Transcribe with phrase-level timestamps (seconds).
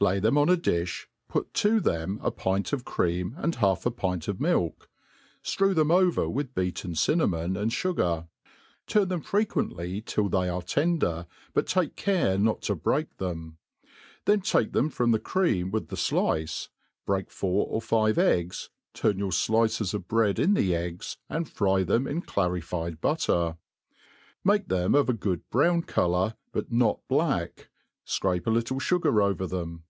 [0.00, 3.90] Lay them on a di{h> put to them a pint of cream and half a
[3.90, 4.88] pint of milk;
[5.42, 8.28] ftrew them over with beaten cinnamon and fugar;
[8.86, 13.56] turn them fre 'quently till they are tender, but take care not to break ihem:
[14.24, 16.68] then take them from the cream with the flice,
[17.04, 22.06] break four or five eggs, turn your flices of bread inthe ^g%^^ and fry them,
[22.06, 23.56] in clauStd bulter.
[24.44, 27.64] Make them of a good brown colour^ but not blacky
[28.06, 29.82] fcrape a little fugar over them.